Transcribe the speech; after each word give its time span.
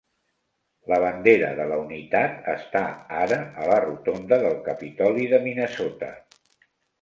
La 0.91 0.97
bandera 1.01 1.51
de 1.59 1.67
la 1.71 1.77
unitat 1.81 2.49
està 2.53 2.81
ara 3.25 3.37
a 3.61 3.67
la 3.73 3.77
rotonda 3.85 4.41
del 4.47 4.59
Capitoli 4.71 5.29
de 5.35 5.43
Minnesota. 5.45 6.11